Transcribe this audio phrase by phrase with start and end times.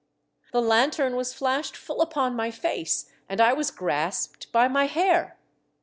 [0.51, 5.37] The lanthorn was flashed full upon my face and I was grasped by my hair.